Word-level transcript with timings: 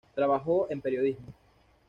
Trabajó 0.15 0.65
en 0.71 0.81
periodismo. 0.81 1.27